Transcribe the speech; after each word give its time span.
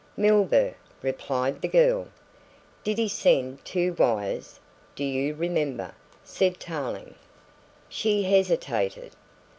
"Milburgh," 0.17 0.73
replied 1.03 1.61
the 1.61 1.67
girl. 1.67 2.07
"Did 2.83 2.97
he 2.97 3.07
send 3.07 3.63
two 3.63 3.93
wires, 3.99 4.59
do 4.95 5.03
you 5.03 5.35
remember?" 5.35 5.93
said 6.23 6.59
Tarling. 6.59 7.13
She 7.87 8.23
hesitated. 8.23 9.11